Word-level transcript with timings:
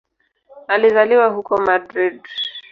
Alizaliwa 0.67 1.27
huko 1.27 1.57
Madrid. 1.57 2.21